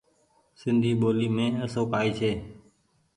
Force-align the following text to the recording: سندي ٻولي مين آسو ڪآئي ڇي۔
سندي 0.61 0.91
ٻولي 1.01 1.27
مين 1.35 1.51
آسو 1.63 1.81
ڪآئي 1.91 2.09
ڇي۔ 2.17 2.31